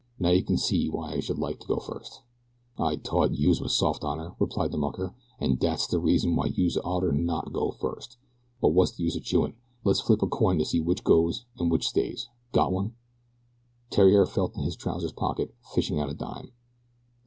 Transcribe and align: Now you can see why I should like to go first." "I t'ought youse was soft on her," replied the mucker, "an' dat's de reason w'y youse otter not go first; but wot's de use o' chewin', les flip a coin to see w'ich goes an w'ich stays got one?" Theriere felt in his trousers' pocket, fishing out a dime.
Now 0.17 0.31
you 0.31 0.41
can 0.43 0.57
see 0.57 0.89
why 0.89 1.11
I 1.11 1.19
should 1.19 1.37
like 1.37 1.59
to 1.59 1.67
go 1.67 1.77
first." 1.77 2.23
"I 2.75 2.95
t'ought 2.95 3.35
youse 3.35 3.61
was 3.61 3.77
soft 3.77 4.03
on 4.03 4.17
her," 4.17 4.33
replied 4.39 4.71
the 4.71 4.79
mucker, 4.79 5.13
"an' 5.39 5.57
dat's 5.57 5.85
de 5.85 5.99
reason 5.99 6.31
w'y 6.33 6.51
youse 6.57 6.75
otter 6.83 7.11
not 7.11 7.53
go 7.53 7.69
first; 7.69 8.17
but 8.61 8.69
wot's 8.73 8.93
de 8.93 9.03
use 9.03 9.15
o' 9.15 9.19
chewin', 9.19 9.53
les 9.83 10.01
flip 10.01 10.23
a 10.23 10.27
coin 10.27 10.57
to 10.57 10.65
see 10.65 10.79
w'ich 10.79 11.03
goes 11.03 11.45
an 11.59 11.67
w'ich 11.69 11.87
stays 11.87 12.29
got 12.51 12.71
one?" 12.73 12.95
Theriere 13.91 14.25
felt 14.25 14.55
in 14.57 14.63
his 14.63 14.75
trousers' 14.75 15.11
pocket, 15.11 15.53
fishing 15.75 15.99
out 15.99 16.09
a 16.09 16.15
dime. 16.15 16.51